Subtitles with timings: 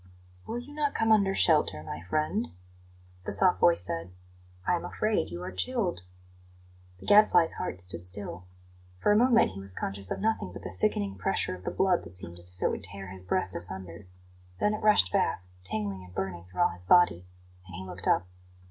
[0.47, 2.47] "Will you not come under shelter, my friend?"
[3.25, 4.09] the soft voice said.
[4.65, 6.01] "I am afraid you are chilled."
[6.99, 8.45] The Gadfly's heart stood still.
[8.97, 12.01] For a moment he was conscious of nothing but the sickening pressure of the blood
[12.03, 14.07] that seemed as if it would tear his breast asunder;
[14.59, 17.27] then it rushed back, tingling and burning through all his body,
[17.67, 18.25] and he looked up.